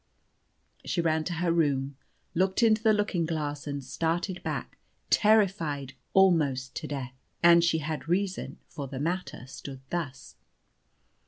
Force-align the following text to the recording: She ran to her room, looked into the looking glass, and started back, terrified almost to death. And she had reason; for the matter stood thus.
She 0.83 0.99
ran 0.99 1.25
to 1.25 1.33
her 1.33 1.51
room, 1.51 1.95
looked 2.33 2.63
into 2.63 2.81
the 2.81 2.91
looking 2.91 3.23
glass, 3.23 3.67
and 3.67 3.83
started 3.83 4.41
back, 4.41 4.79
terrified 5.11 5.93
almost 6.15 6.75
to 6.77 6.87
death. 6.87 7.13
And 7.43 7.63
she 7.63 7.77
had 7.77 8.09
reason; 8.09 8.57
for 8.67 8.87
the 8.87 8.99
matter 8.99 9.45
stood 9.45 9.81
thus. 9.91 10.37